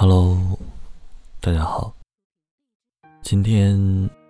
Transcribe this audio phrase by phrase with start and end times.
[0.00, 0.38] Hello，
[1.40, 1.92] 大家好。
[3.20, 3.76] 今天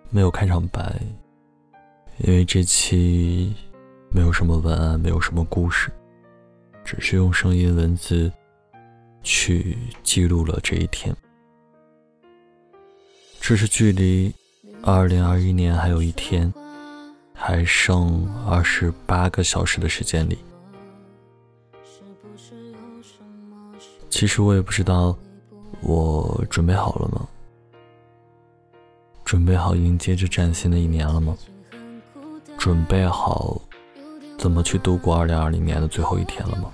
[0.09, 0.99] 没有开场白，
[2.25, 3.55] 因为这期
[4.11, 5.93] 没有什么文案，没有什么故事，
[6.87, 8.33] 只是用声音文字
[9.23, 11.15] 去记录了这一天。
[13.39, 14.35] 这是距离
[14.83, 16.51] 二零二一年还有一天，
[17.35, 20.39] 还剩二十八个小时的时间里。
[24.09, 25.15] 其实我也不知道。
[25.81, 27.27] 我准备好了吗？
[29.25, 31.37] 准备好迎接这崭新的一年了吗？
[32.57, 33.61] 准备好
[34.37, 36.73] 怎么去度过二零二零年的最后一天了吗？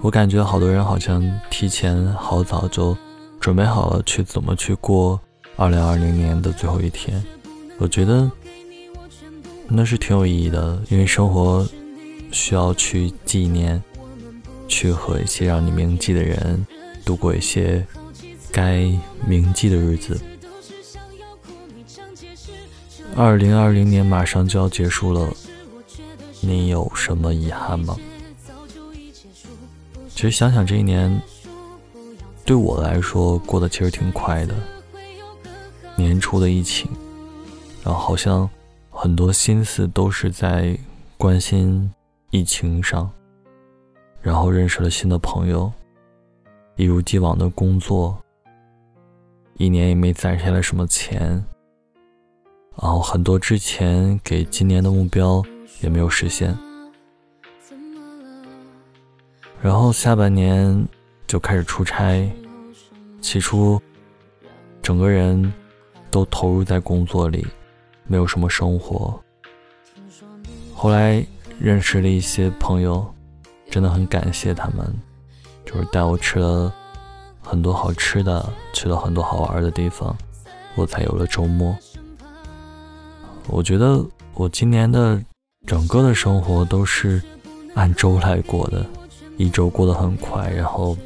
[0.00, 2.96] 我感觉好多人好像提前好早就
[3.38, 5.20] 准备好了去怎么去过
[5.56, 7.22] 二零二零年的最后一天。
[7.78, 8.30] 我觉得
[9.68, 11.66] 那是挺有意义的，因为生活
[12.30, 13.82] 需要去纪念。
[14.70, 16.64] 去和一些让你铭记的人
[17.04, 17.84] 度过一些
[18.52, 18.90] 该
[19.26, 20.18] 铭记的日子。
[23.16, 25.28] 二零二零年马上就要结束了，
[26.40, 27.96] 你有什么遗憾吗？
[30.08, 31.20] 其实想想这一年，
[32.44, 34.54] 对我来说过得其实挺快的。
[35.96, 36.88] 年初的疫情，
[37.82, 38.48] 然后好像
[38.90, 40.78] 很多心思都是在
[41.18, 41.92] 关心
[42.30, 43.10] 疫情上。
[44.22, 45.72] 然后认识了新的朋友，
[46.76, 48.16] 一如既往的工作，
[49.54, 51.42] 一年也没攒下来什么钱，
[52.80, 55.42] 然后很多之前给今年的目标
[55.80, 56.54] 也没有实现，
[59.62, 60.86] 然后下半年
[61.26, 62.30] 就开始出差，
[63.22, 63.80] 起初
[64.82, 65.50] 整个人
[66.10, 67.46] 都投入在工作里，
[68.04, 69.18] 没有什么生活，
[70.74, 71.24] 后来
[71.58, 73.10] 认识了一些朋友。
[73.70, 74.92] 真的很感谢他们，
[75.64, 76.72] 就是带我吃了
[77.40, 80.16] 很多好吃的，去了很多好玩的地方，
[80.74, 81.76] 我才有了周末。
[83.46, 85.22] 我觉得我今年的
[85.66, 87.22] 整个的生活都是
[87.74, 88.84] 按周来过的，
[89.36, 90.96] 一周过得很快，然后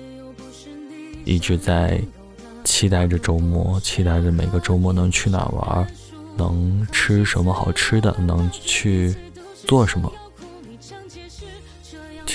[1.25, 2.01] 一直在
[2.65, 5.87] 期待着周末，期待着每个周末能去哪玩，
[6.37, 9.15] 能吃什么好吃的，能去
[9.67, 10.11] 做什么。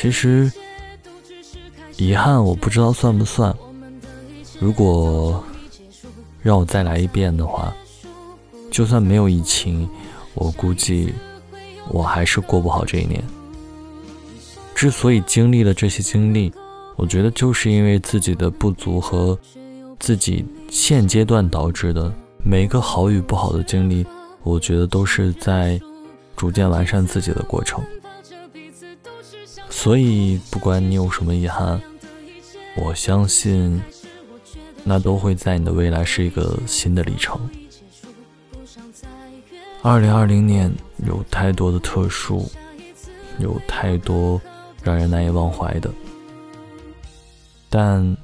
[0.01, 0.49] 其实，
[1.97, 3.53] 遗憾我不知道算不算。
[4.57, 5.43] 如果
[6.41, 7.75] 让我再来一遍的话，
[8.71, 9.89] 就算没有疫情，
[10.35, 11.13] 我估计
[11.89, 13.21] 我还是过不好这一年。
[14.73, 16.49] 之所以经历了这些经历，
[16.95, 19.37] 我觉得就是因为自己的不足和
[19.99, 22.09] 自己现阶段导致的。
[22.41, 24.07] 每一个好与不好的经历，
[24.43, 25.77] 我觉得都是在
[26.37, 27.83] 逐渐完善自己的过程。
[29.81, 31.81] 所以，不管你有什么遗憾，
[32.75, 33.81] 我相信，
[34.83, 37.39] 那都会在你的未来是一个新的里程。
[39.81, 40.69] 二零二零年
[41.07, 42.45] 有太多的特殊，
[43.37, 44.39] 有太多
[44.83, 45.89] 让人难以忘怀的，
[47.69, 48.17] 但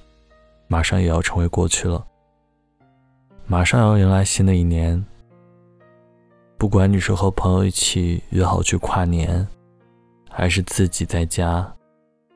[0.67, 2.05] 马上也要成为过去了，
[3.47, 5.01] 马上要迎来新的一年。
[6.57, 9.47] 不管你是和朋友一起约好去跨年。
[10.37, 11.65] 还是自己在家，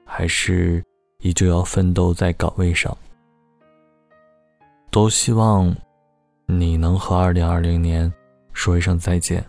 [0.06, 0.82] 还是
[1.18, 2.98] 依旧要奋斗在岗位上，
[4.90, 5.76] 都希望
[6.46, 8.10] 你能和二零二零年
[8.54, 9.44] 说一声再见。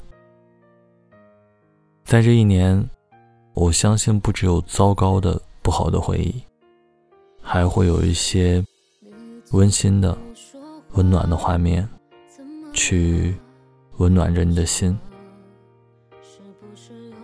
[2.03, 2.85] 在这一年，
[3.55, 6.43] 我相信不只有糟糕的、不好的回忆，
[7.41, 8.61] 还会有一些
[9.53, 10.19] 温馨的、
[10.95, 11.89] 温暖的画面，
[12.73, 13.37] 去
[13.99, 14.99] 温暖着你的心。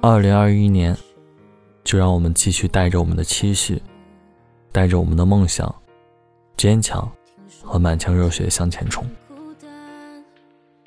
[0.00, 0.97] 二零二一年。
[1.86, 3.80] 就让我们继续带着我们的期许，
[4.72, 5.72] 带着我们的梦想，
[6.56, 7.08] 坚强
[7.62, 9.06] 和满腔热血向前冲。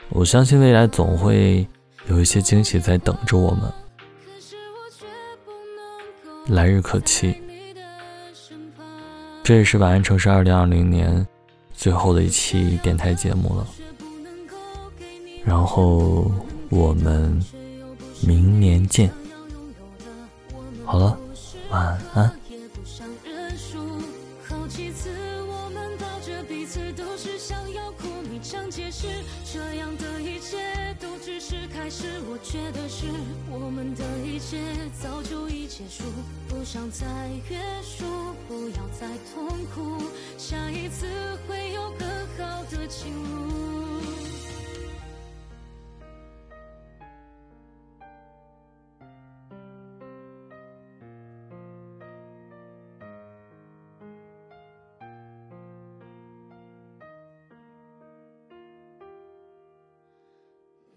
[0.09, 1.65] 我相信未来总会
[2.09, 3.71] 有一些惊喜在等着我们，
[6.47, 7.33] 来日可期。
[9.41, 11.25] 这也是晚安城市二零二零年
[11.73, 13.65] 最后的一期电台节目了，
[15.45, 16.29] 然后
[16.69, 17.41] 我们
[18.21, 19.09] 明年见。
[20.91, 21.15] 好了，
[21.69, 22.31] 晚安。
[24.47, 25.11] 好几次
[25.43, 29.05] 我们抱着彼此，都是想要哭，你讲解释，
[29.53, 30.57] 这样的一切
[30.99, 32.19] 都只是开始。
[32.27, 33.05] 我觉得是
[33.51, 34.57] 我们的一切
[34.99, 36.05] 早就已结束，
[36.47, 37.05] 不想再
[37.51, 38.03] 约束，
[38.47, 40.01] 不要再痛苦，
[40.39, 41.05] 下一次
[41.47, 42.18] 会有更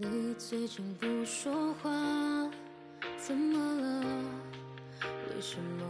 [0.04, 1.88] 你最近不说话，
[3.16, 4.02] 怎么了？
[5.00, 5.84] 为什么？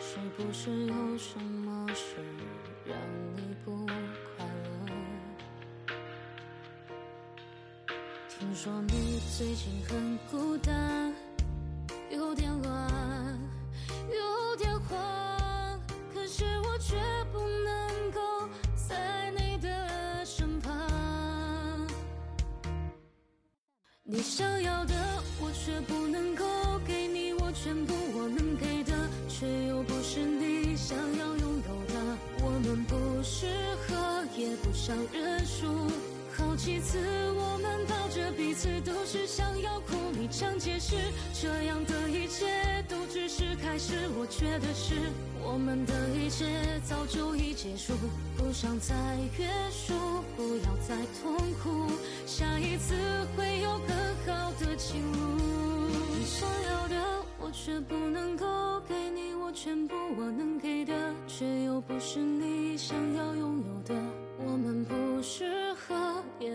[0.00, 2.16] 是不是有什么事
[2.86, 2.96] 让
[3.36, 4.86] 你不快乐？
[8.26, 11.12] 听说你最近很孤单，
[27.60, 28.92] 全部我能给的，
[29.28, 32.16] 却又不是你想要拥有的。
[32.40, 33.46] 我们不适
[33.86, 35.66] 合，也不想认输。
[36.36, 36.98] 好几次
[37.34, 39.96] 我们抱着彼此，都是想要哭。
[40.12, 40.94] 你常解释，
[41.34, 42.46] 这样的一切
[42.88, 44.08] 都只是开始。
[44.16, 44.94] 我觉得是
[45.42, 47.92] 我们的一切早就已结束，
[48.36, 48.94] 不想再
[49.36, 49.94] 约束，
[50.36, 51.90] 不要再痛苦。
[52.24, 52.94] 下一次
[57.68, 63.94] 却不能够给你我全部我能给的，却又不是你想要拥有的。
[64.38, 65.94] 我们不适合，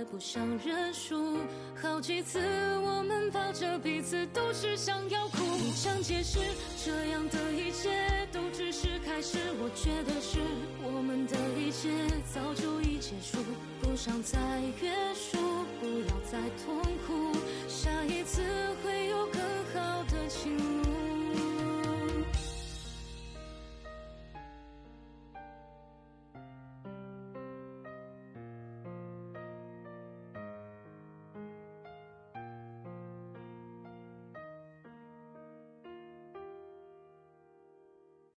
[0.04, 1.38] 不想认输。
[1.82, 2.40] 好几次
[2.80, 5.38] 我们抱着彼此，都是想要哭。
[5.58, 6.40] 你想解释，
[6.84, 9.38] 这样的一切都只是开始。
[9.60, 10.40] 我觉得是
[10.84, 11.90] 我们的一切
[12.34, 13.38] 早就已结束，
[13.82, 14.40] 不想再
[14.82, 15.38] 约束，
[15.80, 17.38] 不要再痛苦。
[17.68, 18.42] 下一次
[18.84, 19.42] 会有更
[19.74, 21.13] 好的情路。